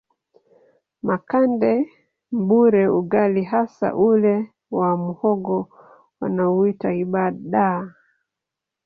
Makande 1.07 1.71
Mbure 2.39 2.83
ugali 2.99 3.41
hasa 3.43 3.95
ule 3.95 4.35
wa 4.71 4.97
muhogo 4.97 5.59
wanauita 6.19 6.93
ibadaa 6.93 7.89